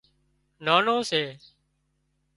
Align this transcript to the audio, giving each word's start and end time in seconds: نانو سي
نانو 0.65 0.97
سي 1.09 1.23